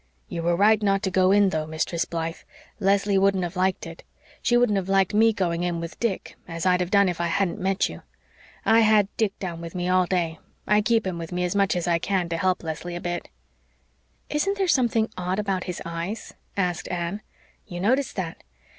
"You 0.29 0.41
were 0.41 0.55
right 0.55 0.81
not 0.81 1.03
to 1.03 1.11
go 1.11 1.31
in, 1.31 1.49
though, 1.49 1.67
Mistress 1.67 2.05
Blythe. 2.05 2.39
Leslie 2.79 3.19
wouldn't 3.19 3.43
have 3.43 3.55
liked 3.55 3.85
it. 3.85 4.03
She 4.41 4.57
wouldn't 4.57 4.77
have 4.77 4.89
liked 4.89 5.13
me 5.13 5.31
going 5.31 5.61
in 5.61 5.79
with 5.79 5.99
Dick, 5.99 6.35
as 6.47 6.65
I'd 6.65 6.79
have 6.79 6.89
done 6.89 7.07
if 7.07 7.21
I 7.21 7.27
hadn't 7.27 7.59
met 7.59 7.87
you. 7.87 8.01
I 8.65 8.79
had 8.79 9.15
Dick 9.15 9.37
down 9.37 9.61
with 9.61 9.75
me 9.75 9.87
all 9.89 10.07
day. 10.07 10.39
I 10.65 10.81
keep 10.81 11.05
him 11.05 11.19
with 11.19 11.31
me 11.31 11.43
as 11.43 11.55
much 11.55 11.75
as 11.75 11.87
I 11.87 11.99
can 11.99 12.29
to 12.29 12.37
help 12.37 12.63
Leslie 12.63 12.95
a 12.95 12.99
bit." 12.99 13.29
"Isn't 14.27 14.57
there 14.57 14.67
something 14.67 15.07
odd 15.19 15.37
about 15.37 15.65
his 15.65 15.83
eyes?" 15.85 16.33
asked 16.57 16.89
Anne. 16.89 17.21
"You 17.67 17.79
noticed 17.79 18.15
that? 18.15 18.43